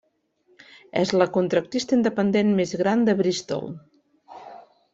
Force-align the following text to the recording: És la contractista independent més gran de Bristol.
És 1.01 1.11
la 1.21 1.27
contractista 1.35 1.95
independent 1.99 2.55
més 2.61 2.73
gran 2.81 3.05
de 3.11 3.15
Bristol. 3.21 3.71